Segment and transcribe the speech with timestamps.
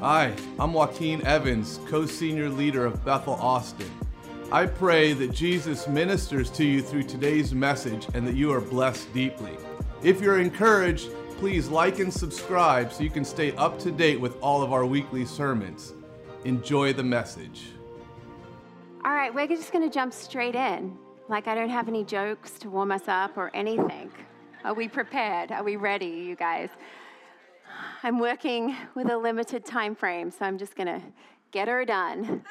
[0.00, 3.90] Hi, I'm Joaquin Evans, co senior leader of Bethel Austin.
[4.52, 9.12] I pray that Jesus ministers to you through today's message and that you are blessed
[9.12, 9.56] deeply.
[10.04, 14.40] If you're encouraged, please like and subscribe so you can stay up to date with
[14.40, 15.94] all of our weekly sermons.
[16.44, 17.64] Enjoy the message.
[19.04, 20.96] All right, we're just going to jump straight in.
[21.28, 24.12] Like, I don't have any jokes to warm us up or anything.
[24.62, 25.50] Are we prepared?
[25.50, 26.68] Are we ready, you guys?
[28.02, 31.02] I'm working with a limited time frame, so I'm just going to
[31.50, 32.42] get her done.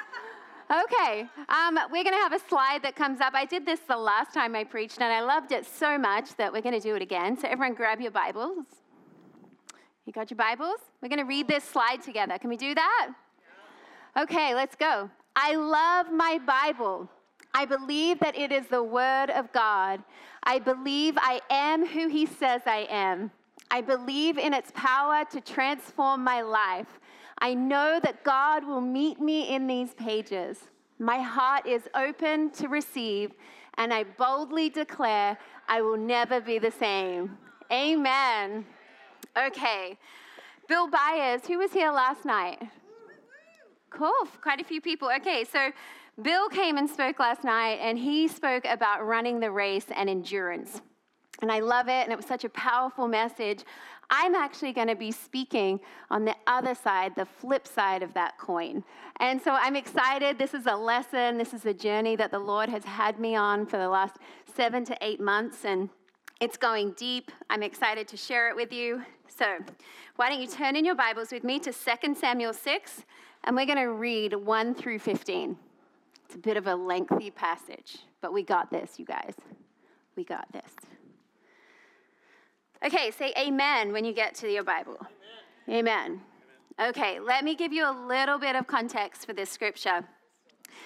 [0.70, 3.34] Okay, um, we're going to have a slide that comes up.
[3.34, 6.52] I did this the last time I preached, and I loved it so much that
[6.52, 7.38] we're going to do it again.
[7.38, 8.66] So, everyone, grab your Bibles.
[10.05, 10.80] You got your Bibles?
[11.02, 12.38] We're going to read this slide together.
[12.38, 13.09] Can we do that?
[14.18, 15.09] Okay, let's go.
[15.38, 17.09] I love my Bible.
[17.54, 20.04] I believe that it is the Word of God.
[20.43, 23.32] I believe I am who He says I am.
[23.70, 26.99] I believe in its power to transform my life.
[27.39, 30.57] I know that God will meet me in these pages.
[30.99, 33.32] My heart is open to receive,
[33.77, 37.38] and I boldly declare I will never be the same.
[37.71, 38.65] Amen.
[39.38, 39.98] Okay.
[40.68, 42.62] Bill Byers, who was here last night?
[43.90, 45.10] Cool, quite a few people.
[45.18, 45.71] Okay, so
[46.21, 50.82] Bill came and spoke last night, and he spoke about running the race and endurance.
[51.41, 53.63] And I love it, and it was such a powerful message.
[54.10, 55.79] I'm actually going to be speaking
[56.10, 58.84] on the other side, the flip side of that coin.
[59.20, 60.40] And so I'm excited.
[60.40, 63.66] This is a lesson, this is a journey that the Lord has had me on
[63.66, 64.16] for the last
[64.56, 65.90] seven to eight months, and
[66.40, 67.31] it's going deep.
[67.50, 69.03] I'm excited to share it with you.
[69.28, 69.57] So,
[70.16, 73.03] why don't you turn in your Bibles with me to 2 Samuel 6,
[73.44, 75.57] and we're going to read 1 through 15.
[76.25, 79.34] It's a bit of a lengthy passage, but we got this, you guys.
[80.16, 80.97] We got this.
[82.85, 84.97] Okay, say amen when you get to your Bible.
[85.67, 85.79] Amen.
[85.88, 86.22] amen.
[86.89, 90.03] Okay, let me give you a little bit of context for this scripture.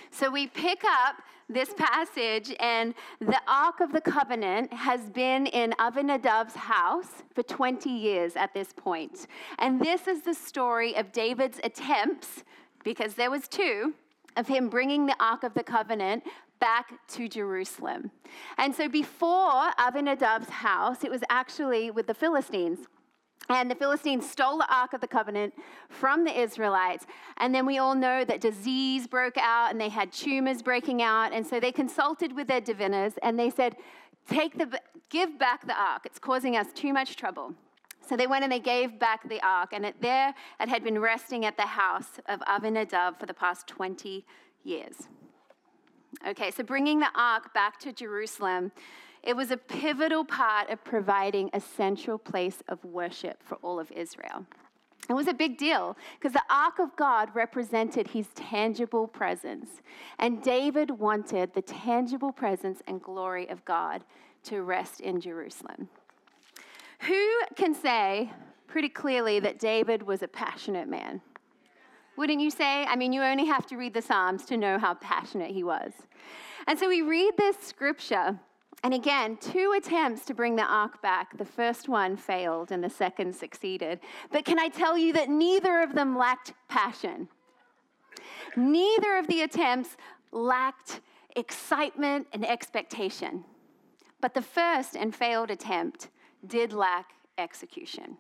[0.09, 1.15] So we pick up
[1.49, 7.89] this passage, and the Ark of the Covenant has been in Abinadab's house for 20
[7.89, 9.27] years at this point.
[9.59, 12.45] And this is the story of David's attempts,
[12.85, 13.93] because there was two,
[14.37, 16.23] of him bringing the Ark of the Covenant
[16.61, 18.11] back to Jerusalem.
[18.57, 22.79] And so before Abinadab's house, it was actually with the Philistines.
[23.49, 25.53] And the Philistines stole the Ark of the Covenant
[25.89, 27.05] from the Israelites.
[27.37, 31.33] And then we all know that disease broke out and they had tumors breaking out.
[31.33, 33.75] And so they consulted with their diviners and they said,
[34.29, 34.79] Take the,
[35.09, 36.03] give back the Ark.
[36.05, 37.55] It's causing us too much trouble.
[38.07, 40.99] So they went and they gave back the ark, and it, there it had been
[40.99, 44.25] resting at the house of Abinadab for the past 20
[44.63, 45.07] years.
[46.27, 48.71] Okay, so bringing the ark back to Jerusalem,
[49.23, 53.91] it was a pivotal part of providing a central place of worship for all of
[53.91, 54.45] Israel.
[55.09, 59.81] It was a big deal because the ark of God represented his tangible presence.
[60.19, 64.03] And David wanted the tangible presence and glory of God
[64.43, 65.89] to rest in Jerusalem.
[67.01, 68.31] Who can say
[68.67, 71.21] pretty clearly that David was a passionate man?
[72.17, 72.85] Wouldn't you say?
[72.85, 75.93] I mean, you only have to read the Psalms to know how passionate he was.
[76.67, 78.37] And so we read this scripture,
[78.83, 81.37] and again, two attempts to bring the ark back.
[81.37, 83.99] The first one failed, and the second succeeded.
[84.31, 87.27] But can I tell you that neither of them lacked passion?
[88.55, 89.95] Neither of the attempts
[90.31, 91.01] lacked
[91.35, 93.45] excitement and expectation.
[94.19, 96.09] But the first and failed attempt
[96.45, 98.17] did lack execution.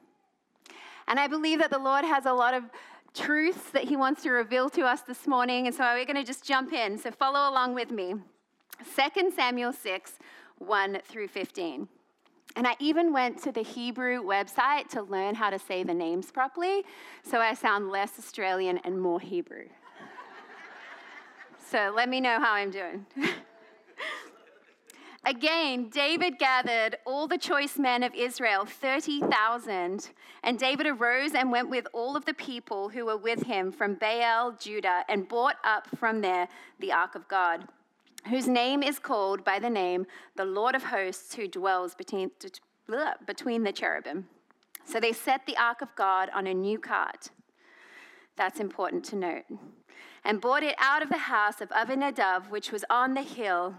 [1.07, 2.63] And I believe that the Lord has a lot of
[3.13, 5.67] truths that He wants to reveal to us this morning.
[5.67, 6.97] And so we're going to just jump in.
[6.97, 8.15] So follow along with me.
[8.95, 10.13] 2 Samuel 6,
[10.57, 11.87] 1 through 15.
[12.55, 16.31] And I even went to the Hebrew website to learn how to say the names
[16.31, 16.83] properly
[17.23, 19.67] so I sound less Australian and more Hebrew.
[21.69, 23.05] so let me know how I'm doing.
[25.23, 30.09] Again, David gathered all the choice men of Israel, 30,000.
[30.43, 33.95] And David arose and went with all of the people who were with him from
[33.95, 36.47] Baal, Judah, and brought up from there
[36.79, 37.67] the ark of God,
[38.29, 42.31] whose name is called by the name the Lord of hosts, who dwells between,
[43.27, 44.27] between the cherubim.
[44.85, 47.29] So they set the ark of God on a new cart.
[48.37, 49.45] That's important to note.
[50.23, 53.75] And brought it out of the house of Abinadab, which was on the hill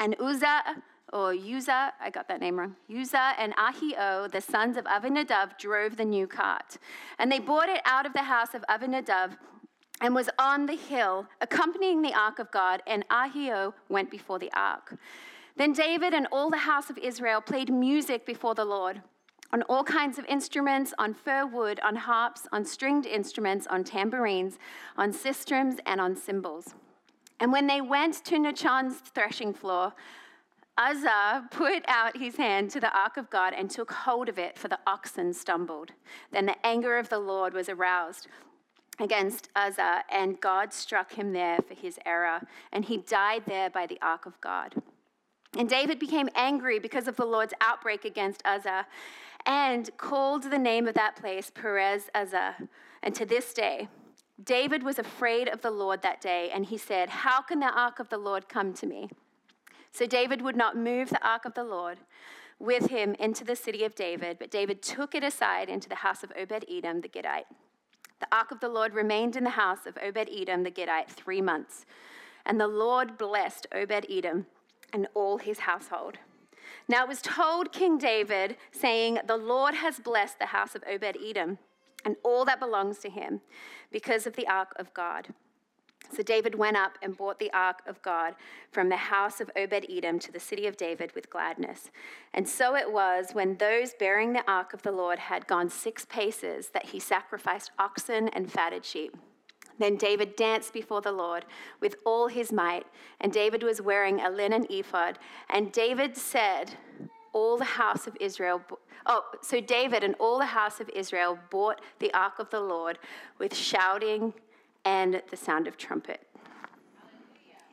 [0.00, 0.82] and Uzzah,
[1.12, 5.96] or Uzzah, I got that name wrong, Uzzah and Ahio, the sons of Abinadab, drove
[5.96, 6.78] the new cart.
[7.18, 9.36] And they brought it out of the house of Abinadab
[10.00, 14.50] and was on the hill, accompanying the ark of God, and Ahio went before the
[14.52, 14.96] ark.
[15.56, 19.02] Then David and all the house of Israel played music before the Lord.
[19.54, 24.58] on all kinds of instruments, on fir wood, on harps, on stringed instruments, on tambourines,
[24.96, 26.74] on sistrums, and on cymbals.
[27.44, 29.92] And when they went to Nachon's threshing floor,
[30.78, 34.56] Uzzah put out his hand to the ark of God and took hold of it,
[34.56, 35.90] for the oxen stumbled.
[36.32, 38.28] Then the anger of the Lord was aroused
[38.98, 42.40] against Uzzah, and God struck him there for his error,
[42.72, 44.76] and he died there by the ark of God.
[45.54, 48.86] And David became angry because of the Lord's outbreak against Uzzah
[49.44, 52.56] and called the name of that place Perez Uzzah.
[53.02, 53.88] And to this day,
[54.42, 58.00] David was afraid of the Lord that day, and he said, How can the ark
[58.00, 59.10] of the Lord come to me?
[59.92, 61.98] So David would not move the ark of the Lord
[62.58, 66.24] with him into the city of David, but David took it aside into the house
[66.24, 67.46] of Obed Edom the Gittite.
[68.20, 71.40] The ark of the Lord remained in the house of Obed Edom the Gittite three
[71.40, 71.86] months.
[72.44, 74.46] And the Lord blessed Obed Edom
[74.92, 76.18] and all his household.
[76.88, 81.16] Now it was told King David, saying, The Lord has blessed the house of Obed
[81.24, 81.58] Edom
[82.04, 83.40] and all that belongs to him
[83.90, 85.28] because of the ark of God.
[86.12, 88.34] So David went up and brought the ark of God
[88.70, 91.90] from the house of Obed Edom to the city of David with gladness.
[92.32, 96.04] And so it was when those bearing the ark of the Lord had gone six
[96.04, 99.16] paces that he sacrificed oxen and fatted sheep.
[99.78, 101.46] Then David danced before the Lord
[101.80, 102.86] with all his might,
[103.20, 105.18] and David was wearing a linen ephod.
[105.50, 106.76] And David said,
[107.34, 108.62] All the house of Israel,
[109.04, 112.98] oh, so David and all the house of Israel bought the ark of the Lord
[113.38, 114.32] with shouting
[114.86, 116.26] and the sound of trumpet.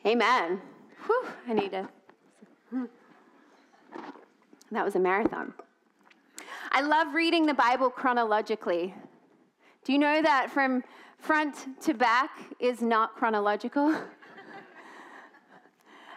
[0.06, 0.60] Amen.
[1.06, 1.72] Whew, I need.
[4.72, 5.54] That was a marathon.
[6.72, 8.94] I love reading the Bible chronologically.
[9.86, 10.84] Do you know that from
[11.22, 13.96] front to back is not chronological.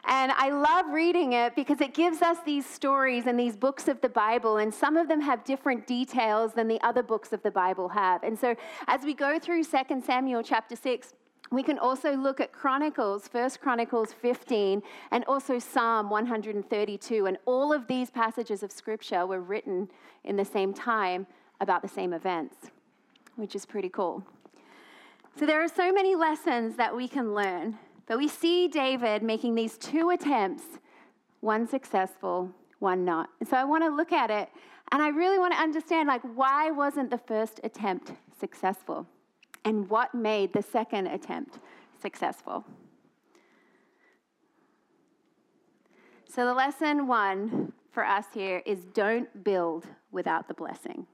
[0.07, 4.01] and I love reading it because it gives us these stories and these books of
[4.01, 7.51] the Bible, and some of them have different details than the other books of the
[7.51, 8.23] Bible have.
[8.23, 8.55] And so
[8.87, 11.15] as we go through 2 Samuel chapter 6,
[11.51, 17.27] we can also look at Chronicles, 1 Chronicles 15, and also Psalm 132.
[17.27, 19.89] And all of these passages of Scripture were written
[20.25, 21.27] in the same time
[21.61, 22.57] about the same events,
[23.37, 24.25] which is pretty cool.
[25.39, 29.55] So there are so many lessons that we can learn, but we see David making
[29.55, 30.65] these two attempts,
[31.41, 33.31] one successful, one not.
[33.41, 34.49] And so I want to look at it
[34.93, 39.07] and I really want to understand like why wasn't the first attempt successful?
[39.65, 41.59] And what made the second attempt
[42.01, 42.65] successful?
[46.29, 51.07] So the lesson 1 for us here is don't build without the blessing.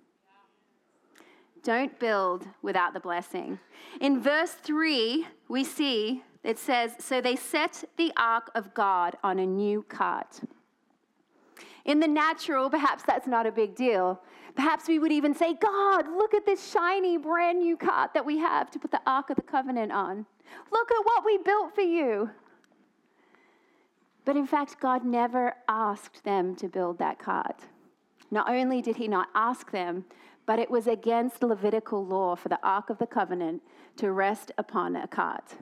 [1.63, 3.59] Don't build without the blessing.
[4.01, 9.39] In verse 3, we see it says, So they set the ark of God on
[9.39, 10.41] a new cart.
[11.85, 14.21] In the natural, perhaps that's not a big deal.
[14.55, 18.39] Perhaps we would even say, God, look at this shiny, brand new cart that we
[18.39, 20.27] have to put the Ark of the Covenant on.
[20.73, 22.31] Look at what we built for you.
[24.25, 27.61] But in fact, God never asked them to build that cart.
[28.31, 30.05] Not only did He not ask them,
[30.47, 33.63] but it was against Levitical law for the Ark of the Covenant
[33.97, 35.57] to rest upon a cart.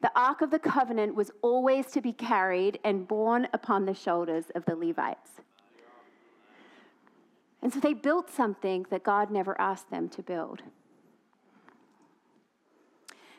[0.00, 4.50] The Ark of the Covenant was always to be carried and borne upon the shoulders
[4.54, 5.40] of the Levites.
[7.62, 10.62] And so they built something that God never asked them to build.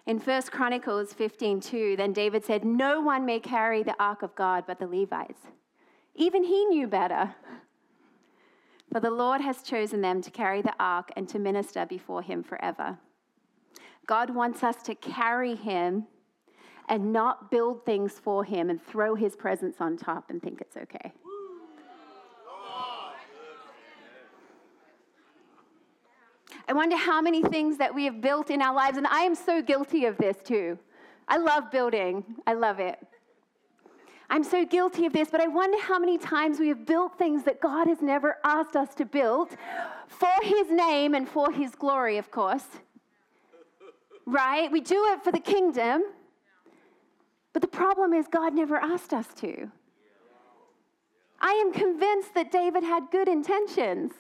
[0.06, 4.66] In 1 Chronicles 15:2, then David said, "No one may carry the ark of God
[4.66, 5.48] but the Levites."
[6.16, 7.36] Even he knew better.
[8.92, 12.42] For the Lord has chosen them to carry the ark and to minister before him
[12.42, 13.00] forever.
[14.06, 16.08] God wants us to carry him
[16.88, 20.78] and not build things for him and throw his presence on top and think it's
[20.78, 21.12] okay.
[26.70, 29.36] I wonder how many things that we have built in our lives, and I am
[29.36, 30.78] so guilty of this too.
[31.28, 33.00] I love building, I love it.
[34.30, 37.44] I'm so guilty of this, but I wonder how many times we have built things
[37.44, 39.52] that God has never asked us to build
[40.08, 42.66] for His name and for His glory, of course.
[44.26, 44.70] Right?
[44.70, 46.04] We do it for the kingdom,
[47.58, 49.72] but the problem is God never asked us to.
[51.40, 54.12] I am convinced that David had good intentions.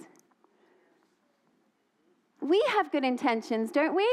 [2.41, 4.09] We have good intentions, don't we?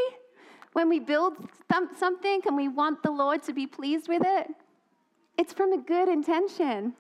[0.75, 1.39] When we build
[1.97, 4.49] something and we want the Lord to be pleased with it.
[5.39, 6.93] It's from a good intention.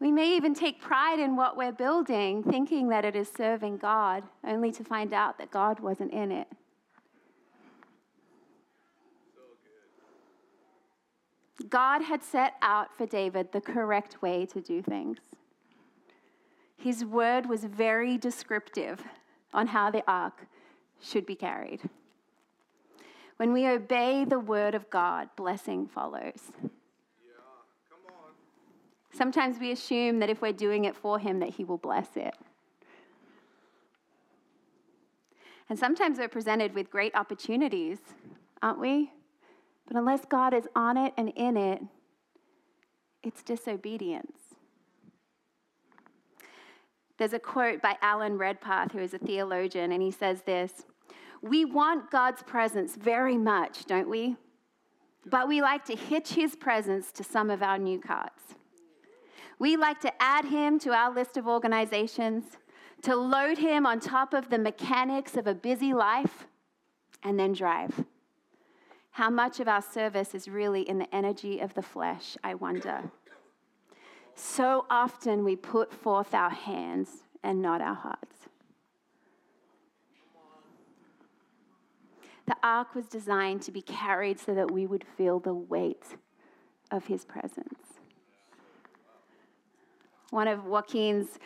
[0.00, 4.24] We may even take pride in what we're building, thinking that it is serving God,
[4.46, 6.46] only to find out that God wasn't in it.
[11.68, 15.18] God had set out for David the correct way to do things.
[16.80, 19.02] his word was very descriptive
[19.52, 20.46] on how the ark
[21.00, 21.80] should be carried.
[23.36, 26.52] When we obey the word of God, blessing follows.
[29.12, 32.34] Sometimes we assume that if we're doing it for him that he will bless it.
[35.68, 37.98] And sometimes we're presented with great opportunities,
[38.62, 39.10] aren't we?
[39.90, 41.82] But unless God is on it and in it,
[43.24, 44.38] it's disobedience.
[47.18, 50.84] There's a quote by Alan Redpath, who is a theologian, and he says this
[51.42, 54.36] We want God's presence very much, don't we?
[55.26, 58.54] But we like to hitch his presence to some of our new carts.
[59.58, 62.44] We like to add him to our list of organizations
[63.02, 66.46] to load him on top of the mechanics of a busy life
[67.24, 68.04] and then drive.
[69.12, 73.10] How much of our service is really in the energy of the flesh, I wonder.
[74.34, 78.36] So often we put forth our hands and not our hearts.
[82.46, 86.04] The ark was designed to be carried so that we would feel the weight
[86.90, 87.78] of his presence.
[90.30, 91.38] One of Joaquin's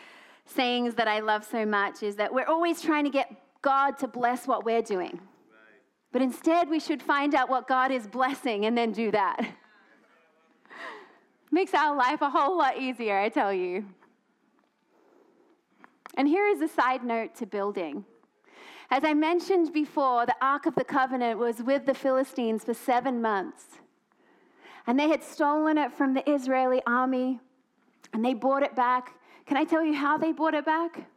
[0.45, 3.31] sayings that I love so much is that we're always trying to get
[3.61, 5.19] God to bless what we're doing.
[6.15, 9.37] But instead, we should find out what God is blessing and then do that.
[11.51, 13.83] Makes our life a whole lot easier, I tell you.
[16.15, 18.05] And here is a side note to building.
[18.89, 23.21] As I mentioned before, the Ark of the Covenant was with the Philistines for seven
[23.21, 23.65] months.
[24.87, 27.41] And they had stolen it from the Israeli army,
[28.13, 31.09] and they brought it back can I tell you how they brought it back?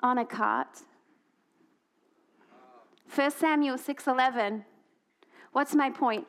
[0.00, 0.80] On a cart.
[3.14, 4.64] 1 Samuel 6:11.
[5.52, 6.26] What's my point?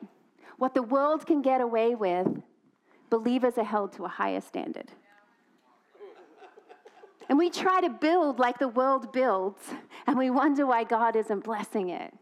[0.56, 2.42] What the world can get away with,
[3.10, 4.92] believers are held to a higher standard.
[7.28, 9.74] And we try to build like the world builds,
[10.06, 12.14] and we wonder why God isn't blessing it.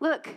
[0.00, 0.28] Look,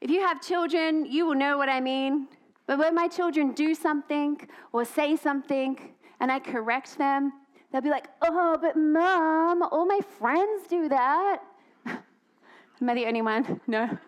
[0.00, 2.26] if you have children, you will know what I mean.
[2.66, 4.40] But when my children do something
[4.72, 7.32] or say something and I correct them,
[7.70, 11.40] they'll be like, oh, but mom, all my friends do that.
[11.86, 13.60] Am I the only one?
[13.66, 13.98] No.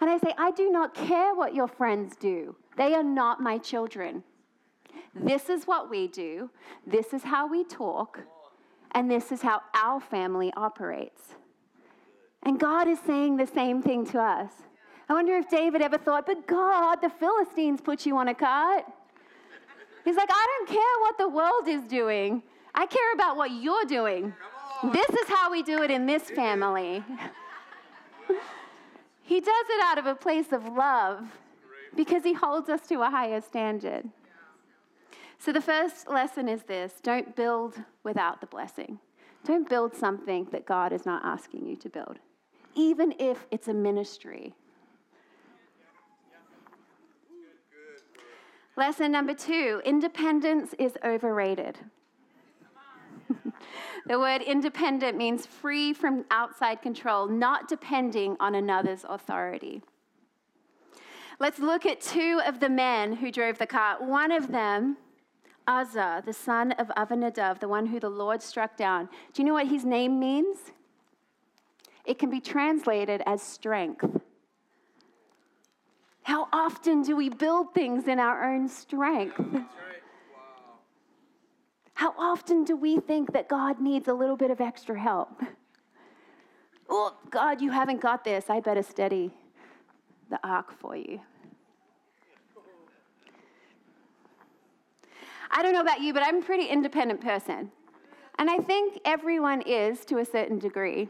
[0.00, 2.56] And I say, I do not care what your friends do.
[2.76, 4.24] They are not my children.
[5.14, 6.50] This is what we do.
[6.84, 8.18] This is how we talk.
[8.92, 11.36] And this is how our family operates.
[12.42, 14.50] And God is saying the same thing to us.
[15.08, 18.84] I wonder if David ever thought, but God, the Philistines put you on a cart.
[20.04, 22.42] He's like, I don't care what the world is doing.
[22.74, 24.32] I care about what you're doing.
[24.92, 27.04] This is how we do it in this family.
[29.22, 31.24] he does it out of a place of love
[31.94, 34.08] because he holds us to a higher standard.
[35.38, 38.98] So, the first lesson is this don't build without the blessing.
[39.44, 42.18] Don't build something that God is not asking you to build,
[42.74, 44.54] even if it's a ministry
[48.74, 51.78] Lesson number two independence is overrated.
[54.06, 59.82] The word independent means free from outside control, not depending on another's authority.
[61.38, 64.02] Let's look at two of the men who drove the cart.
[64.02, 64.96] One of them,
[65.66, 69.08] Uzzah, the son of Abinadab, the one who the Lord struck down.
[69.32, 70.58] Do you know what his name means?
[72.04, 74.04] It can be translated as strength.
[76.22, 79.40] How often do we build things in our own strength?
[81.94, 85.42] How often do we think that God needs a little bit of extra help?
[86.94, 88.50] Oh, God, you haven't got this.
[88.50, 89.30] I better steady
[90.28, 91.20] the ark for you.
[95.50, 97.70] I don't know about you, but I'm a pretty independent person.
[98.38, 101.08] And I think everyone is to a certain degree.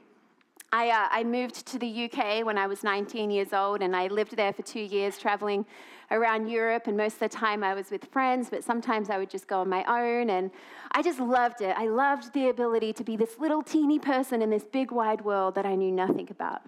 [0.72, 4.08] I, uh, I moved to the UK when I was 19 years old, and I
[4.08, 5.66] lived there for two years, traveling
[6.12, 6.86] around Europe.
[6.86, 9.60] And most of the time I was with friends, but sometimes I would just go
[9.60, 10.30] on my own.
[10.30, 10.50] And
[10.92, 11.74] I just loved it.
[11.76, 15.54] I loved the ability to be this little teeny person in this big wide world
[15.54, 16.62] that I knew nothing about.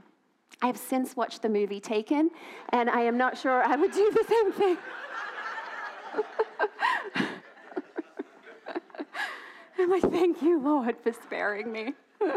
[0.63, 2.31] I have since watched the movie Taken,
[2.71, 4.79] and I am not sure I would do the same thing.
[9.79, 11.95] I'm like, thank you, Lord, for sparing me.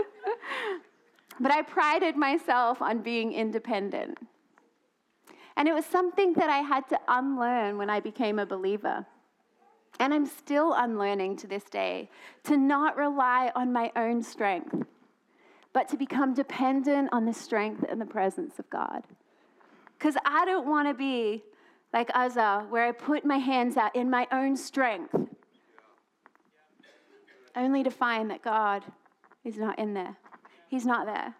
[1.40, 4.18] But I prided myself on being independent.
[5.58, 9.08] And it was something that I had to unlearn when I became a believer.
[10.00, 12.12] And I'm still unlearning to this day
[12.44, 14.86] to not rely on my own strength,
[15.74, 19.04] but to become dependent on the strength and the presence of God.
[19.98, 21.44] Because I don't want to be
[21.92, 25.16] like Uzzah, where I put my hands out in my own strength,
[27.56, 28.84] only to find that God
[29.44, 30.18] is not in there.
[30.70, 31.34] He's not there.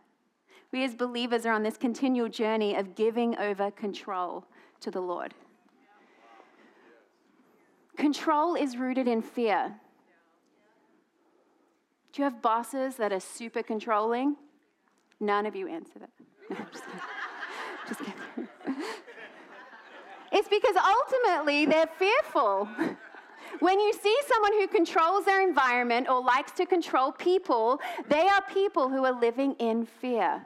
[0.72, 4.46] We as believers are on this continual journey of giving over control
[4.82, 5.34] to the Lord.
[7.96, 9.74] Control is rooted in fear.
[12.14, 14.36] Do you have bosses that are super controlling?
[15.20, 16.10] None of you answered it.
[16.50, 17.02] No, just kidding.
[17.88, 18.48] Just kidding.
[20.32, 22.68] It's because ultimately they're fearful.
[23.60, 28.42] When you see someone who controls their environment or likes to control people, they are
[28.54, 30.46] people who are living in fear.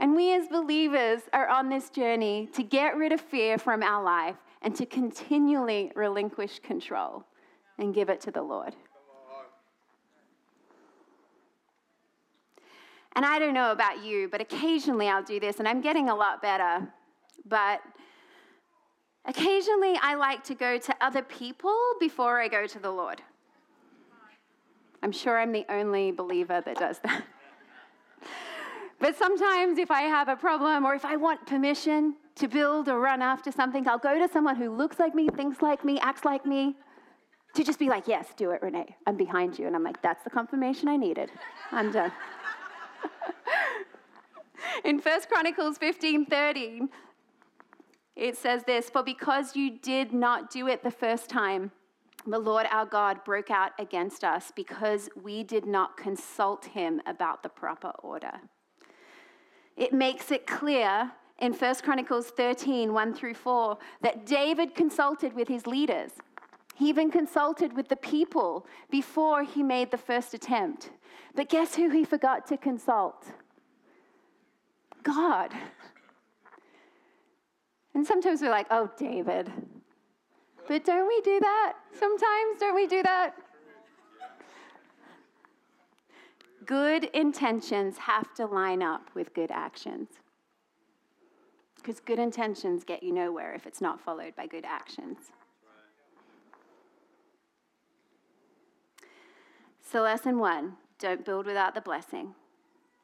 [0.00, 4.02] And we as believers are on this journey to get rid of fear from our
[4.02, 7.24] life and to continually relinquish control
[7.78, 8.74] and give it to the Lord.
[13.14, 16.14] And I don't know about you, but occasionally I'll do this, and I'm getting a
[16.14, 16.86] lot better.
[17.44, 17.80] But
[19.28, 23.22] occasionally I like to go to other people before I go to the Lord.
[25.02, 27.22] I'm sure I'm the only believer that does that.
[28.98, 32.98] but sometimes if I have a problem or if I want permission to build or
[32.98, 36.24] run after something, I'll go to someone who looks like me, thinks like me, acts
[36.24, 36.74] like me,
[37.54, 38.96] to just be like, yes, do it, Renee.
[39.06, 39.66] I'm behind you.
[39.66, 41.30] And I'm like, that's the confirmation I needed.
[41.70, 42.12] I'm done.
[44.84, 46.88] In 1 Chronicles 15 13,
[48.18, 51.70] it says this For because you did not do it the first time,
[52.26, 57.42] the Lord our God broke out against us because we did not consult him about
[57.42, 58.32] the proper order.
[59.76, 65.46] It makes it clear in 1 Chronicles 13 1 through 4 that David consulted with
[65.46, 66.10] his leaders.
[66.74, 70.90] He even consulted with the people before he made the first attempt.
[71.34, 73.26] But guess who he forgot to consult?
[75.02, 75.54] God.
[77.98, 79.50] And sometimes we're like, oh, David.
[80.68, 81.72] But don't we do that?
[81.98, 83.34] Sometimes, don't we do that?
[86.64, 90.10] Good intentions have to line up with good actions.
[91.74, 95.32] Because good intentions get you nowhere if it's not followed by good actions.
[99.82, 102.36] So, lesson one don't build without the blessing.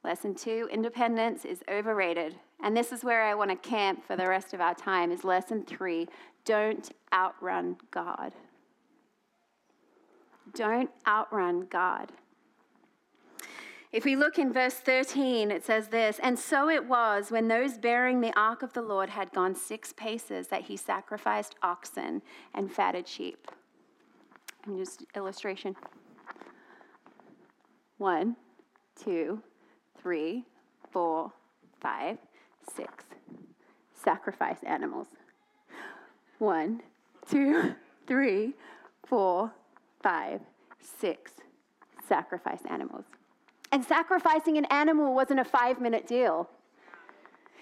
[0.05, 2.37] Lesson two, independence is overrated.
[2.63, 5.25] And this is where I want to camp for the rest of our time is
[5.25, 6.09] lesson three,
[6.45, 8.33] don't outrun God.
[10.55, 12.13] Don't outrun God.
[13.95, 17.79] If we look in verse 13, it says this And so it was when those
[17.79, 22.21] bearing the ark of the Lord had gone six paces that he sacrificed oxen
[22.55, 23.51] and fatted sheep.
[24.67, 25.77] And just illustration.
[27.99, 28.35] One,
[29.01, 29.41] two,
[30.03, 30.45] three,
[30.91, 31.33] four,
[31.81, 32.19] five,
[32.75, 33.05] six.
[33.95, 35.09] Sacrifice animals.
[36.39, 36.83] One,
[37.29, 37.75] two,
[38.07, 38.55] three,
[39.07, 39.53] four,
[40.03, 40.41] five,
[40.79, 41.33] six.
[42.07, 43.05] Sacrifice animals.
[43.73, 46.49] And sacrificing an animal wasn't a five minute deal.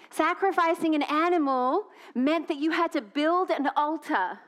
[0.09, 4.39] Sacrificing an animal meant that you had to build an altar.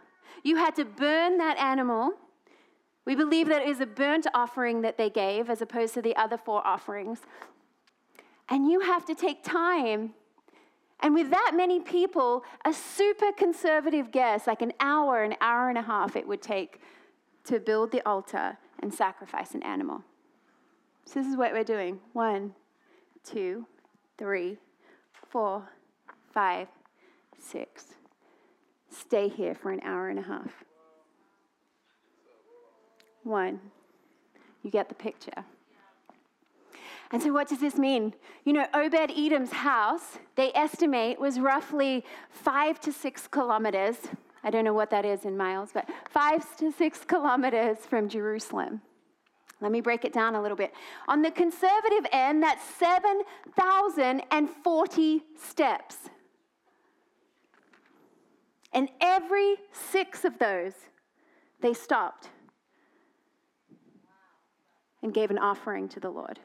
[0.44, 2.12] You had to burn that animal.
[3.06, 6.16] We believe that it is a burnt offering that they gave as opposed to the
[6.16, 7.22] other four offerings.
[8.50, 10.14] And you have to take time.
[11.02, 15.78] And with that many people, a super conservative guess, like an hour, an hour and
[15.78, 16.80] a half, it would take
[17.46, 20.04] to build the altar and sacrifice an animal.
[21.06, 22.54] So this is what we're doing one,
[23.24, 23.68] two,
[24.18, 24.58] three,
[25.30, 25.70] four,
[26.34, 26.68] five,
[27.38, 27.96] six.
[28.90, 30.64] Stay here for an hour and a half.
[33.24, 33.60] One.
[34.64, 35.46] You get the picture.
[37.12, 38.16] And so, what does this mean?
[38.44, 43.98] You know, Obed Edom's house, they estimate, was roughly five to six kilometers.
[44.44, 48.82] I don't know what that is in miles, but five to six kilometers from Jerusalem.
[49.62, 50.74] Let me break it down a little bit.
[51.08, 55.96] On the conservative end, that's 7,040 steps.
[58.74, 60.74] And every six of those,
[61.62, 62.28] they stopped
[65.02, 66.40] and gave an offering to the Lord.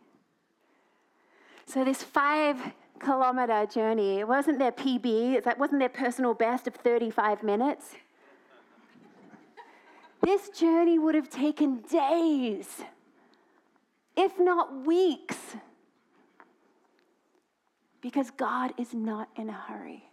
[1.67, 6.75] So, this five kilometer journey, it wasn't their PB, it wasn't their personal best of
[6.75, 7.95] 35 minutes.
[10.23, 12.83] This journey would have taken days,
[14.17, 15.39] if not weeks,
[18.03, 20.10] because God is not in a hurry.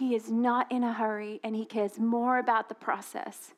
[0.00, 3.52] He is not in a hurry and he cares more about the process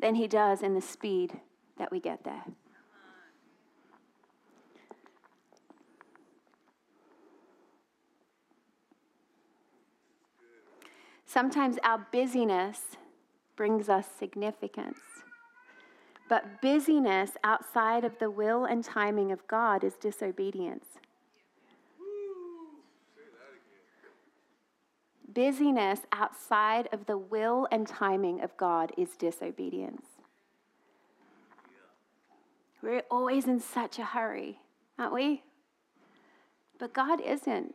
[0.00, 1.38] than he does in the speed
[1.78, 2.42] that we get there.
[11.24, 12.96] Sometimes our busyness
[13.54, 14.98] brings us significance.
[16.28, 20.86] But busyness outside of the will and timing of God is disobedience.
[25.32, 30.04] Busyness outside of the will and timing of God is disobedience.
[32.82, 34.58] We're always in such a hurry,
[34.98, 35.42] aren't we?
[36.78, 37.74] But God isn't.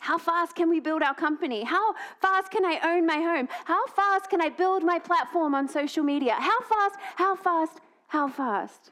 [0.00, 1.64] How fast can we build our company?
[1.64, 3.48] How fast can I own my home?
[3.64, 6.34] How fast can I build my platform on social media?
[6.34, 8.90] How fast, how fast, how fast?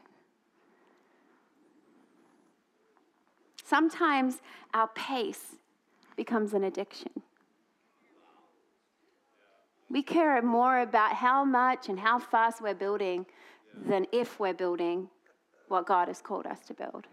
[3.65, 4.41] Sometimes
[4.73, 5.57] our pace
[6.17, 7.13] becomes an addiction.
[9.91, 13.27] We care more about how much and how fast we're building
[13.87, 15.09] than if we're building
[15.69, 17.07] what God has called us to build.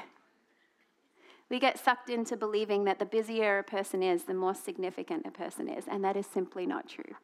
[1.50, 5.32] we get sucked into believing that the busier a person is, the more significant a
[5.32, 7.16] person is, and that is simply not true.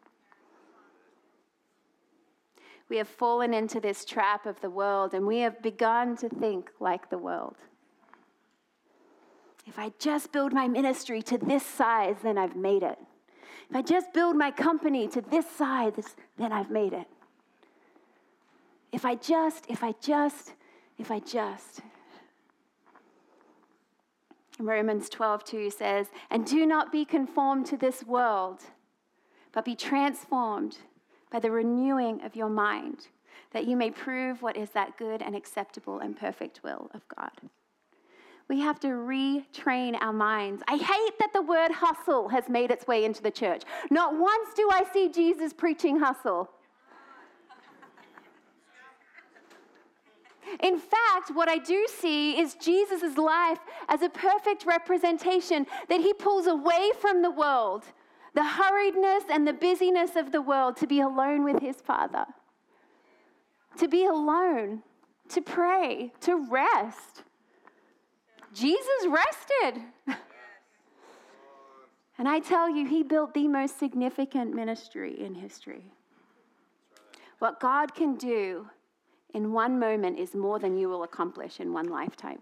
[2.89, 6.69] We have fallen into this trap of the world and we have begun to think
[6.79, 7.55] like the world.
[9.65, 12.99] If I just build my ministry to this size, then I've made it.
[13.69, 17.07] If I just build my company to this size, then I've made it.
[18.91, 20.53] If I just, if I just,
[20.99, 21.81] if I just.
[24.59, 28.61] Romans 12, 2 says, And do not be conformed to this world,
[29.51, 30.77] but be transformed
[31.33, 33.07] by the renewing of your mind,
[33.51, 37.31] that you may prove what is that good and acceptable and perfect will of God.
[38.47, 40.61] We have to retrain our minds.
[40.67, 43.63] I hate that the word hustle has made its way into the church.
[43.89, 46.51] Not once do I see Jesus preaching hustle.
[50.61, 56.13] In fact, what I do see is Jesus' life as a perfect representation that he
[56.13, 57.85] pulls away from the world,
[58.33, 62.25] the hurriedness and the busyness of the world, to be alone with his Father,
[63.77, 64.81] to be alone,
[65.29, 67.23] to pray, to rest.
[68.53, 69.83] Jesus rested.
[72.17, 75.91] and I tell you, he built the most significant ministry in history.
[77.39, 78.69] What God can do
[79.33, 82.41] in one moment is more than you will accomplish in one lifetime.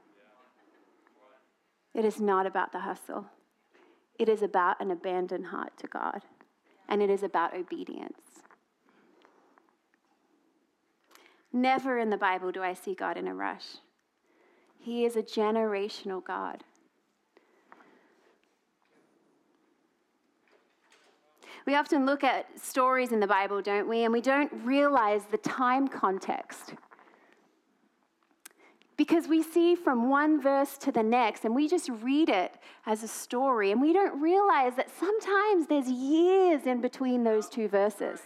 [1.94, 3.26] It is not about the hustle,
[4.20, 6.22] it is about an abandoned heart to God,
[6.88, 8.42] and it is about obedience.
[11.54, 13.78] Never in the Bible do I see God in a rush.
[14.80, 16.64] He is a generational God.
[21.66, 24.04] We often look at stories in the Bible, don't we?
[24.04, 26.74] And we don't realize the time context.
[28.98, 32.54] Because we see from one verse to the next, and we just read it
[32.86, 37.68] as a story, and we don't realize that sometimes there's years in between those two
[37.68, 38.20] verses.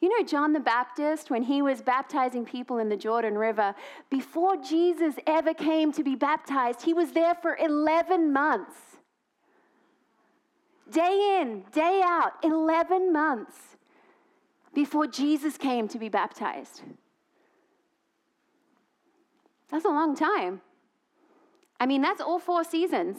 [0.00, 3.74] You know, John the Baptist, when he was baptizing people in the Jordan River,
[4.10, 8.76] before Jesus ever came to be baptized, he was there for 11 months.
[10.90, 13.56] Day in, day out, 11 months
[14.74, 16.82] before Jesus came to be baptized.
[19.70, 20.60] That's a long time.
[21.78, 23.18] I mean, that's all four seasons.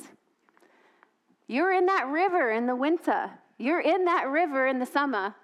[1.47, 5.35] You're in that river in the winter, you're in that river in the summer.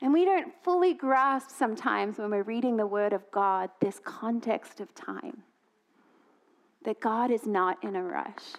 [0.00, 4.78] And we don't fully grasp sometimes when we're reading the Word of God this context
[4.78, 5.42] of time
[6.84, 8.54] that God is not in a rush.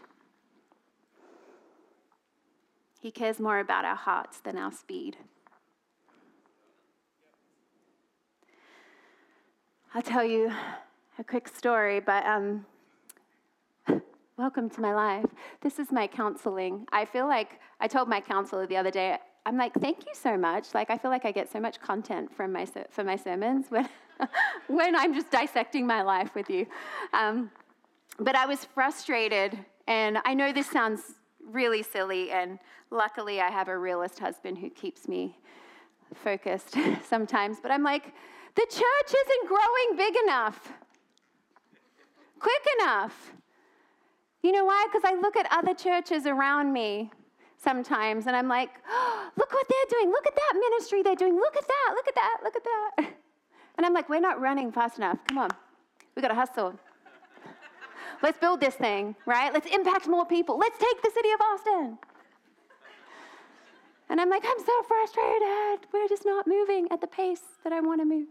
[3.00, 5.16] He cares more about our hearts than our speed.
[9.92, 10.52] I'll tell you
[11.18, 12.64] a quick story, but um,
[14.38, 15.26] welcome to my life.
[15.62, 16.86] This is my counseling.
[16.92, 20.38] I feel like I told my counselor the other day, I'm like, thank you so
[20.38, 20.76] much.
[20.76, 23.90] Like, I feel like I get so much content from my for my sermons when
[24.68, 26.68] when I'm just dissecting my life with you.
[27.12, 27.50] Um,
[28.20, 31.02] but I was frustrated, and I know this sounds
[31.52, 32.60] really silly, and
[32.92, 35.36] luckily I have a realist husband who keeps me
[36.14, 36.76] focused
[37.08, 37.58] sometimes.
[37.62, 38.14] But I'm like,
[38.56, 40.74] the church isn't growing big enough,
[42.40, 43.34] quick enough.
[44.42, 44.86] You know why?
[44.92, 47.12] Because I look at other churches around me
[47.58, 50.12] sometimes and I'm like, oh, look what they're doing.
[50.12, 51.36] Look at that ministry they're doing.
[51.36, 51.92] Look at that.
[51.94, 52.38] Look at that.
[52.44, 53.14] Look at that.
[53.78, 55.20] And I'm like, we're not running fast enough.
[55.30, 55.50] Come on.
[56.14, 56.78] We got to hustle.
[58.22, 59.54] Let's build this thing, right?
[59.54, 60.58] Let's impact more people.
[60.58, 61.98] Let's take the city of Austin.
[64.10, 65.88] And I'm like, I'm so frustrated.
[65.94, 68.28] We're just not moving at the pace that I want to move.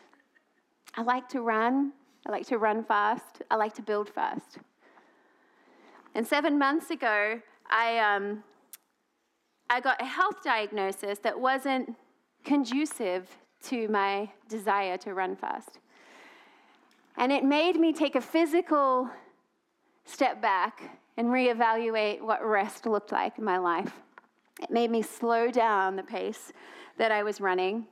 [0.96, 1.92] I like to run.
[2.26, 3.42] I like to run fast.
[3.50, 4.58] I like to build fast.
[6.14, 7.40] And seven months ago,
[7.70, 8.42] I, um,
[9.68, 11.94] I got a health diagnosis that wasn't
[12.44, 13.28] conducive
[13.64, 15.78] to my desire to run fast.
[17.16, 19.10] And it made me take a physical
[20.04, 23.92] step back and reevaluate what rest looked like in my life.
[24.62, 26.52] It made me slow down the pace
[26.98, 27.86] that I was running.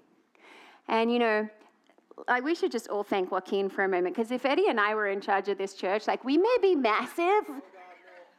[0.86, 1.48] And, you know,
[2.26, 4.94] like we should just all thank Joaquin for a moment because if Eddie and I
[4.94, 7.44] were in charge of this church, like we may be massive,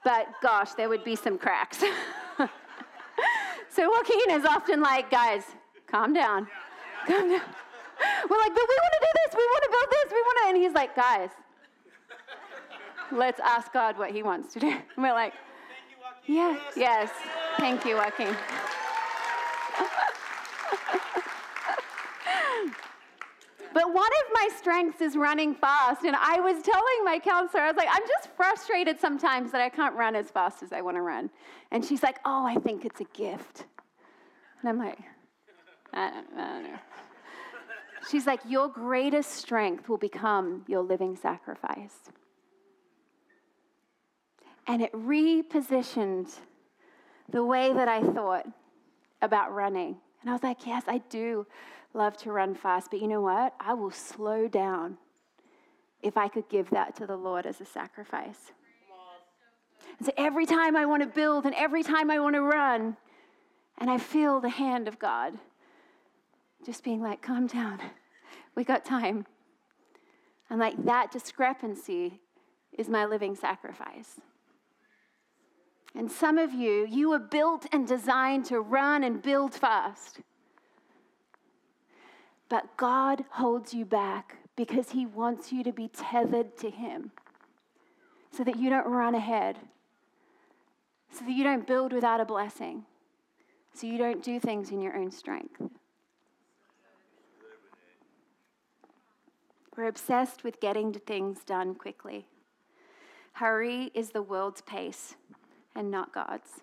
[0.04, 1.80] but gosh, there would be some cracks.
[3.70, 5.44] so Joaquin is often like, guys,
[5.88, 6.48] calm down,
[7.08, 7.42] calm down.
[8.30, 10.38] We're like, but we want to do this, we want to build this, we want
[10.42, 11.30] to, and he's like, guys,
[13.12, 14.68] let's ask God what He wants to do.
[14.68, 15.34] And we're like,
[16.26, 17.10] yeah, yes,
[17.60, 18.36] thank you, Joaquin.
[23.80, 26.04] But one of my strengths is running fast.
[26.04, 29.70] And I was telling my counselor, I was like, I'm just frustrated sometimes that I
[29.70, 31.30] can't run as fast as I want to run.
[31.72, 33.66] And she's like, Oh, I think it's a gift.
[34.62, 35.00] And I'm like,
[35.94, 36.80] I don't, I don't know.
[38.12, 41.96] She's like, Your greatest strength will become your living sacrifice.
[44.68, 46.36] And it repositioned
[47.32, 48.48] the way that I thought
[49.22, 49.98] about running.
[50.22, 51.46] And I was like, Yes, I do
[51.94, 53.54] love to run fast, but you know what?
[53.60, 54.98] I will slow down
[56.02, 58.52] if I could give that to the Lord as a sacrifice.
[59.98, 62.96] And so every time I want to build and every time I want to run,
[63.80, 65.34] and I feel the hand of God
[66.66, 67.80] just being like, calm down,
[68.56, 69.26] we got time.
[70.50, 72.20] And like that discrepancy
[72.78, 74.20] is my living sacrifice.
[75.96, 80.20] And some of you, you were built and designed to run and build fast.
[82.48, 87.12] But God holds you back because He wants you to be tethered to Him
[88.32, 89.58] so that you don't run ahead,
[91.12, 92.86] so that you don't build without a blessing,
[93.74, 95.62] so you don't do things in your own strength.
[99.76, 102.28] We're obsessed with getting things done quickly.
[103.34, 105.16] Hurry is the world's pace
[105.76, 106.62] and not God's.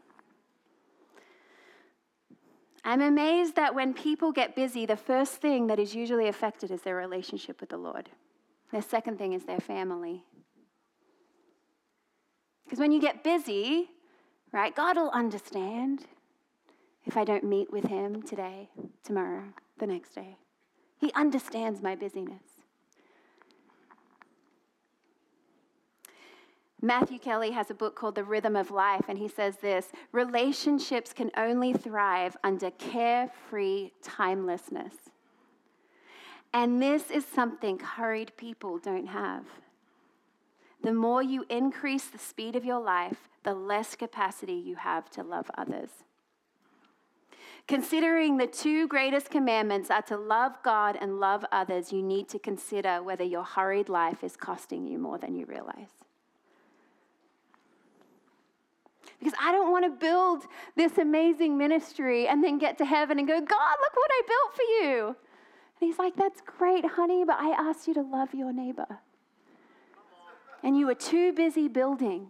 [2.84, 6.82] I'm amazed that when people get busy, the first thing that is usually affected is
[6.82, 8.10] their relationship with the Lord.
[8.72, 10.24] The second thing is their family.
[12.64, 13.90] Because when you get busy,
[14.52, 16.04] right, God will understand
[17.04, 18.68] if I don't meet with Him today,
[19.02, 19.44] tomorrow,
[19.78, 20.36] the next day.
[21.00, 22.55] He understands my busyness.
[26.82, 31.12] Matthew Kelly has a book called The Rhythm of Life, and he says this relationships
[31.12, 34.94] can only thrive under carefree timelessness.
[36.52, 39.44] And this is something hurried people don't have.
[40.82, 45.22] The more you increase the speed of your life, the less capacity you have to
[45.22, 45.90] love others.
[47.66, 52.38] Considering the two greatest commandments are to love God and love others, you need to
[52.38, 56.05] consider whether your hurried life is costing you more than you realize.
[59.26, 60.44] Because I don't want to build
[60.76, 64.54] this amazing ministry and then get to heaven and go, God, look what I built
[64.54, 65.06] for you.
[65.08, 69.00] And he's like, That's great, honey, but I asked you to love your neighbor.
[70.62, 72.28] And you were too busy building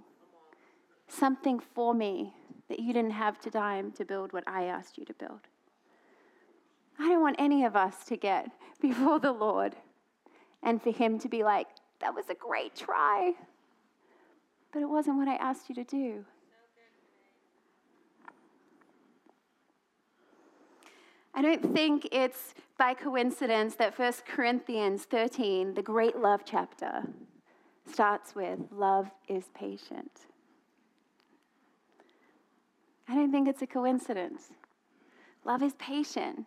[1.07, 2.33] something for me
[2.71, 5.41] that you didn't have to time to build what I asked you to build.
[6.99, 9.77] I don't want any of us to get before the Lord
[10.63, 11.67] and for Him to be like,
[12.01, 13.35] that was a great try,
[14.73, 16.25] but it wasn't what I asked you to do.
[21.38, 27.03] I don't think it's by coincidence that 1 Corinthians 13, the great love chapter,
[27.87, 30.11] starts with love is patient.
[33.07, 34.44] I don't think it's a coincidence.
[35.44, 36.46] Love is patient.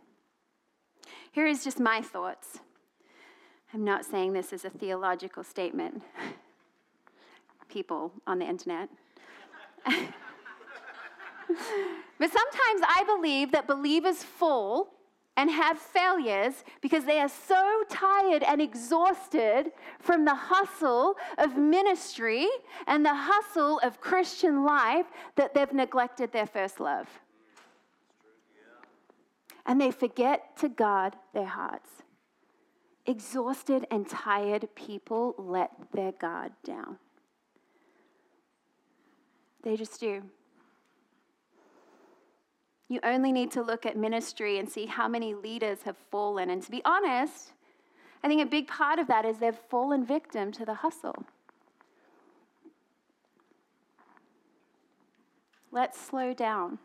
[1.32, 2.60] Here is just my thoughts.
[3.72, 6.02] I'm not saying this as a theological statement,
[7.70, 8.90] people on the internet.
[12.20, 14.94] but sometimes I believe that believers fall
[15.40, 22.46] and have failures because they are so tired and exhausted from the hustle of ministry
[22.88, 25.06] and the hustle of Christian life
[25.38, 27.08] that they've neglected their first love.
[29.66, 31.90] And they forget to guard their hearts.
[33.06, 36.98] Exhausted and tired people let their guard down.
[39.64, 40.24] They just do.
[42.90, 46.50] You only need to look at ministry and see how many leaders have fallen.
[46.50, 47.54] And to be honest,
[48.24, 51.24] I think a big part of that is they've fallen victim to the hustle.
[55.72, 56.80] Let's slow down.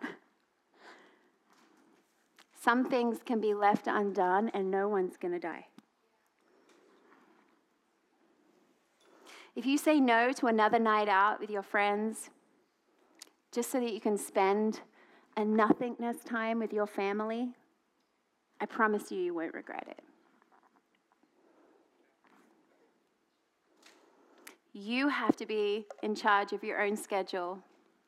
[2.60, 5.66] Some things can be left undone and no one's going to die.
[9.56, 12.28] If you say no to another night out with your friends,
[13.52, 14.80] just so that you can spend
[15.36, 17.50] a nothingness time with your family,
[18.60, 20.02] I promise you, you won't regret it.
[24.72, 27.60] You have to be in charge of your own schedule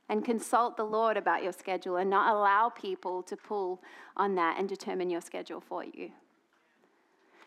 [0.08, 3.82] and consult the Lord about your schedule and not allow people to pull
[4.16, 6.10] on that and determine your schedule for you.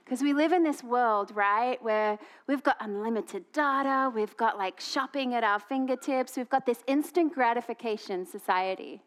[0.03, 4.79] Because we live in this world, right, where we've got unlimited data, we've got like
[4.79, 9.03] shopping at our fingertips, we've got this instant gratification society.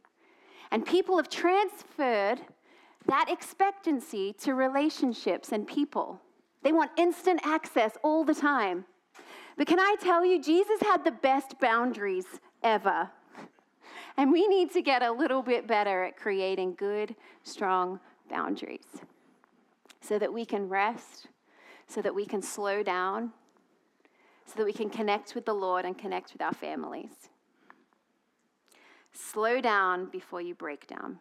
[0.72, 2.40] And people have transferred
[3.06, 6.18] that expectancy to relationships and people.
[6.62, 8.86] They want instant access all the time.
[9.58, 12.26] But can I tell you, Jesus had the best boundaries
[12.64, 13.10] ever.
[14.18, 19.00] And we need to get a little bit better at creating good, strong boundaries
[20.02, 21.28] so that we can rest,
[21.88, 23.32] so that we can slow down,
[24.44, 27.30] so that we can connect with the Lord and connect with our families.
[29.12, 31.18] Slow down before you break down.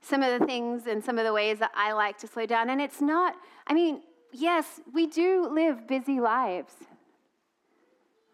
[0.00, 2.68] Some of the things and some of the ways that I like to slow down,
[2.68, 3.34] and it's not,
[3.66, 6.74] I mean, yes, we do live busy lives.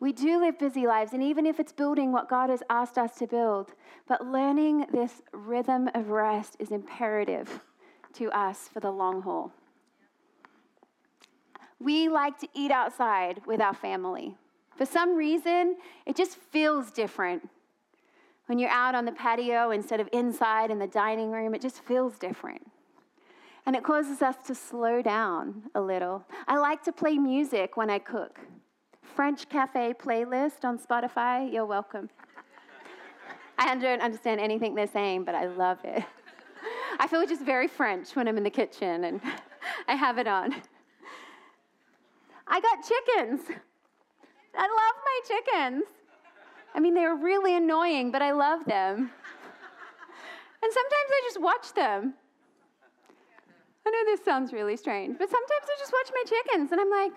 [0.01, 3.15] We do live busy lives, and even if it's building what God has asked us
[3.17, 3.73] to build,
[4.09, 7.61] but learning this rhythm of rest is imperative
[8.15, 9.53] to us for the long haul.
[11.81, 14.37] We like to eat outside with our family.
[14.77, 17.49] For some reason, it just feels different.
[18.47, 21.81] When you're out on the patio instead of inside in the dining room, it just
[21.83, 22.71] feels different.
[23.65, 26.25] And it causes us to slow down a little.
[26.49, 28.41] I like to play music when I cook.
[29.15, 32.11] French Cafe playlist on Spotify, you're welcome.
[33.59, 36.03] I don't understand anything they're saying, but I love it.
[36.99, 39.21] I feel just very French when I'm in the kitchen and
[39.89, 40.55] I have it on.
[42.51, 43.41] I got chickens.
[44.57, 45.85] I love my chickens.
[46.75, 49.11] I mean, they're really annoying, but I love them.
[50.63, 52.15] And sometimes I just watch them.
[53.87, 56.91] I know this sounds really strange, but sometimes I just watch my chickens and I'm
[56.91, 57.13] like,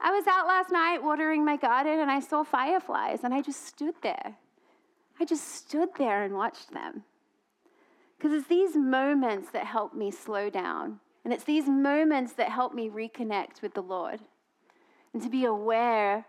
[0.00, 3.64] I was out last night watering my garden and I saw fireflies and I just
[3.64, 4.36] stood there.
[5.18, 7.04] I just stood there and watched them.
[8.18, 11.00] Because it's these moments that help me slow down.
[11.24, 14.20] And it's these moments that help me reconnect with the Lord
[15.12, 16.26] and to be aware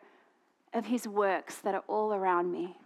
[0.73, 2.77] of His works that are all around me.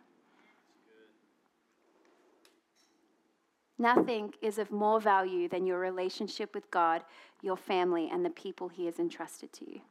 [3.78, 7.04] Nothing is of more value than your relationship with God,
[7.42, 9.82] your family, and the people He has entrusted to you.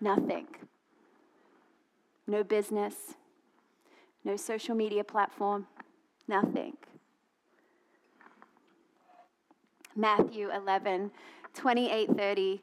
[0.00, 0.46] Nothing.
[2.26, 2.94] No business,
[4.22, 5.66] no social media platform,
[6.28, 6.76] nothing.
[9.96, 11.10] Matthew 11,
[11.58, 12.62] 28, 30.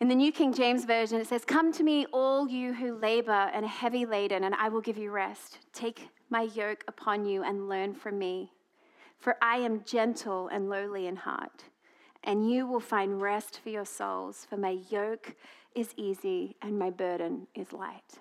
[0.00, 3.50] In the New King James Version, it says, Come to me, all you who labor
[3.52, 5.58] and are heavy laden, and I will give you rest.
[5.72, 8.52] Take my yoke upon you and learn from me.
[9.18, 11.64] For I am gentle and lowly in heart,
[12.22, 14.46] and you will find rest for your souls.
[14.48, 15.34] For my yoke
[15.74, 18.20] is easy and my burden is light.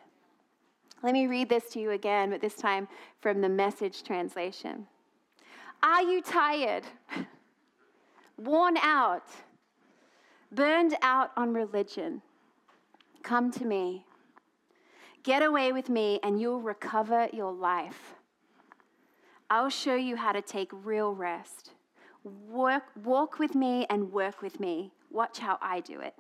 [1.04, 2.88] Let me read this to you again, but this time
[3.22, 4.88] from the message translation.
[5.84, 6.86] Are you tired,
[8.38, 9.30] worn out,
[10.52, 12.22] burned out on religion?
[13.24, 14.06] Come to me.
[15.24, 18.14] Get away with me, and you'll recover your life.
[19.50, 21.72] I'll show you how to take real rest.
[22.24, 24.92] Work, walk with me and work with me.
[25.12, 26.16] Watch how I do it.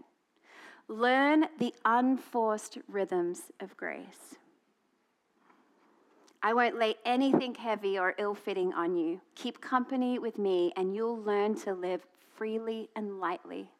[0.88, 4.36] Learn the unforced rhythms of grace.
[6.44, 9.20] I won't lay anything heavy or ill fitting on you.
[9.34, 12.06] Keep company with me, and you'll learn to live
[12.36, 13.72] freely and lightly.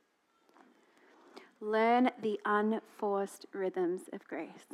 [1.66, 4.68] Learn the unforced rhythms of grace.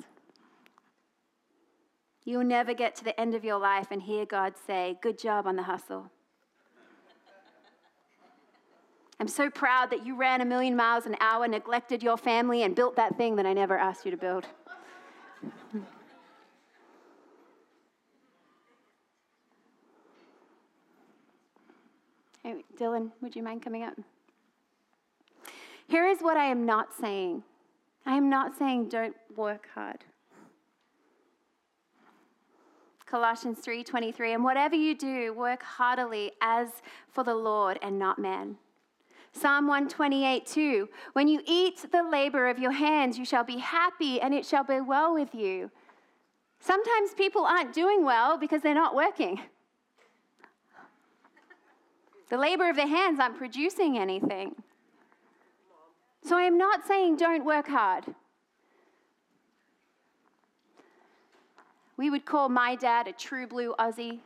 [2.25, 5.47] You'll never get to the end of your life and hear God say, Good job
[5.47, 6.11] on the hustle.
[9.21, 12.75] I'm so proud that you ran a million miles an hour, neglected your family, and
[12.75, 14.45] built that thing that I never asked you to build.
[22.43, 23.93] Hey, Dylan, would you mind coming up?
[25.91, 27.43] Here is what I am not saying
[28.05, 30.05] I am not saying don't work hard.
[33.05, 38.57] Colossians 3:23 and whatever you do work heartily as for the Lord and not man.
[39.33, 44.21] Psalm 128 2 When you eat the labor of your hands you shall be happy
[44.21, 45.71] and it shall be well with you.
[46.61, 49.41] Sometimes people aren't doing well because they're not working.
[52.29, 54.55] The labor of their hands aren't producing anything.
[56.23, 58.05] So I am not saying don't work hard.
[61.97, 64.19] We would call my dad a true blue Aussie.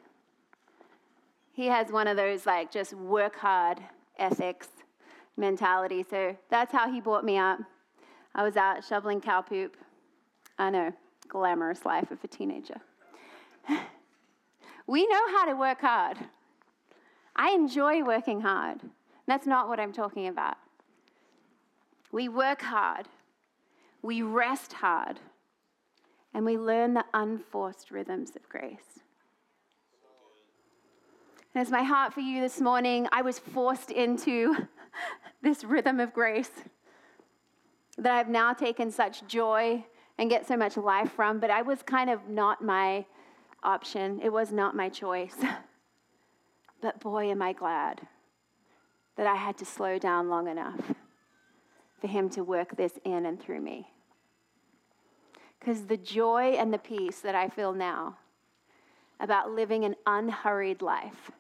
[1.54, 3.80] He has one of those like just work hard
[4.18, 4.68] ethics
[5.38, 6.06] mentality.
[6.10, 7.60] So that's how he brought me up.
[8.34, 9.78] I was out shoveling cow poop.
[10.58, 10.94] I know,
[11.28, 12.80] glamorous life of a teenager.
[14.88, 16.18] we know how to work hard.
[17.36, 18.80] I enjoy working hard.
[19.28, 20.58] That's not what I'm talking about.
[22.16, 23.10] We work hard,
[24.02, 25.20] we rest hard,
[26.34, 29.02] and we learn the unforced rhythms of grace.
[31.54, 33.10] And my heart for you this morning.
[33.12, 34.56] I was forced into
[35.42, 36.52] this rhythm of grace
[37.98, 39.86] that I've now taken such joy
[40.18, 43.06] and get so much life from, but I was kind of not my
[43.62, 44.22] option.
[44.24, 45.36] It was not my choice.
[46.82, 48.08] but boy, am I glad
[49.18, 50.96] that I had to slow down long enough
[52.00, 53.92] for Him to work this in and through me.
[55.60, 58.18] Because the joy and the peace that I feel now
[59.20, 61.32] about living an unhurried life,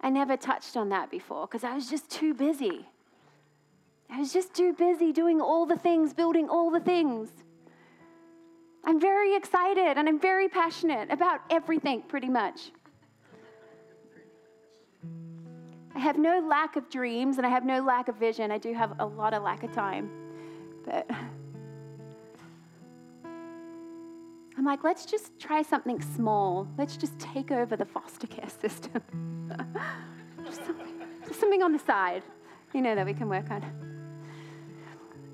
[0.00, 2.88] I never touched on that before because I was just too busy.
[4.08, 7.28] I was just too busy doing all the things, building all the things.
[8.84, 12.72] I'm very excited and I'm very passionate about everything, pretty much.
[16.00, 18.50] I have no lack of dreams and I have no lack of vision.
[18.50, 20.08] I do have a lot of lack of time.
[20.82, 21.06] But
[24.56, 26.66] I'm like, let's just try something small.
[26.78, 29.02] Let's just take over the foster care system.
[30.42, 32.22] just, something, just something on the side,
[32.72, 33.62] you know, that we can work on.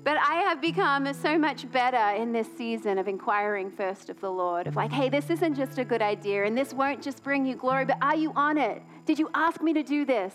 [0.03, 4.29] But I have become so much better in this season of inquiring first of the
[4.29, 7.45] Lord, of like, hey, this isn't just a good idea, and this won't just bring
[7.45, 8.83] you glory, but are you on it?
[9.05, 10.33] Did you ask me to do this?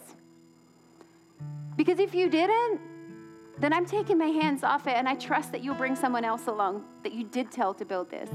[1.77, 2.81] Because if you didn't,
[3.59, 6.47] then I'm taking my hands off it, and I trust that you'll bring someone else
[6.47, 8.31] along that you did tell to build this.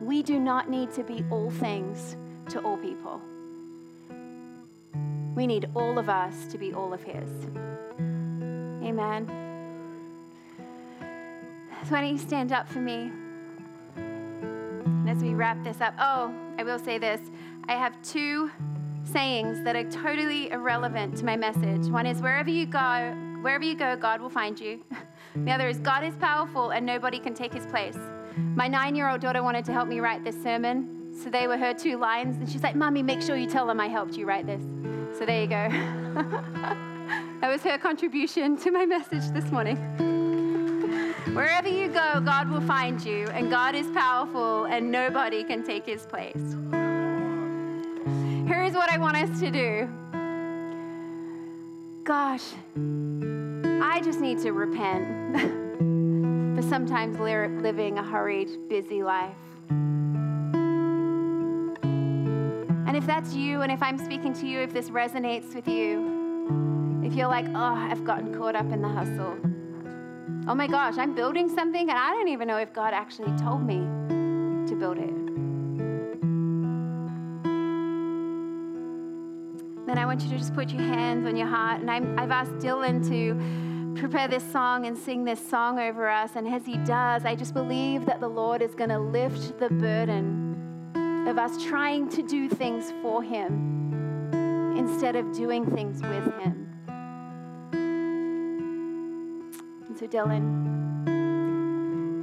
[0.00, 2.16] We do not need to be all things
[2.50, 3.20] to all people.
[5.34, 7.28] We need all of us to be all of His.
[8.82, 9.26] Amen.
[11.84, 13.10] So why don't you stand up for me?
[13.96, 17.20] And as we wrap this up, oh, I will say this.
[17.68, 18.50] I have two
[19.12, 21.86] sayings that are totally irrelevant to my message.
[21.90, 24.84] One is wherever you go, wherever you go, God will find you.
[25.36, 27.96] The other is God is powerful and nobody can take his place.
[28.36, 31.12] My nine year old daughter wanted to help me write this sermon.
[31.22, 32.36] So they were her two lines.
[32.38, 34.62] And she's like, Mommy, make sure you tell them I helped you write this.
[35.16, 35.68] So there you go.
[37.40, 39.76] that was her contribution to my message this morning.
[41.34, 45.86] Wherever you go, God will find you, and God is powerful, and nobody can take
[45.86, 46.56] his place.
[48.50, 49.88] Here's what I want us to do.
[52.02, 52.42] Gosh,
[53.80, 55.38] I just need to repent
[56.56, 59.36] for sometimes living a hurried, busy life.
[62.88, 67.04] And if that's you, and if I'm speaking to you, if this resonates with you,
[67.04, 69.38] if you're like, oh, I've gotten caught up in the hustle.
[70.48, 73.64] Oh my gosh, I'm building something and I don't even know if God actually told
[73.64, 73.78] me
[74.66, 75.19] to build it.
[79.90, 81.80] Then I want you to just put your hands on your heart.
[81.80, 86.36] And i have asked Dylan to prepare this song and sing this song over us.
[86.36, 89.68] And as he does, I just believe that the Lord is going to lift the
[89.68, 94.30] burden of us trying to do things for him
[94.78, 96.68] instead of doing things with him.
[99.88, 101.08] And So, Dylan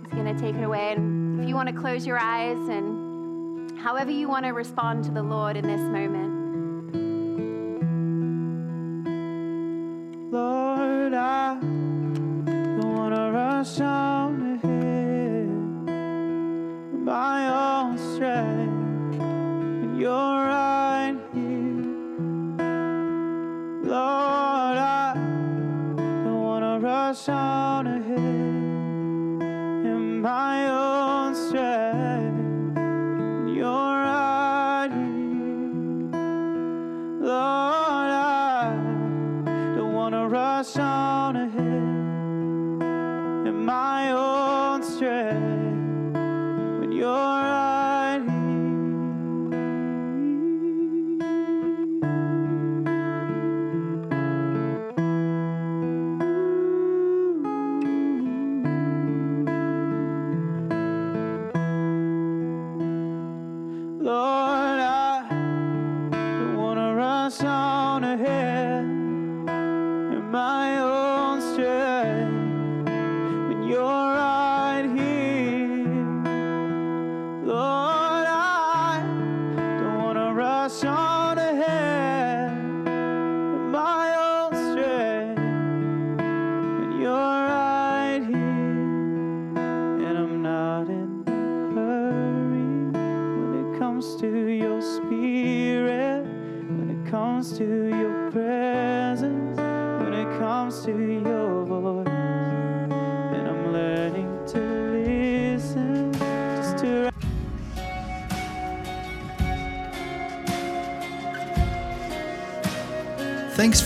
[0.05, 0.93] is going to take it away.
[0.93, 5.11] And if you want to close your eyes and however you want to respond to
[5.11, 6.36] the Lord in this moment.
[47.07, 47.36] You're